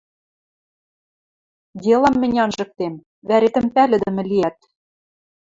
[1.81, 2.93] —Делам мӹнь анжыктем,
[3.27, 4.57] вӓретӹм пӓлӹдӹмӹ лиӓт!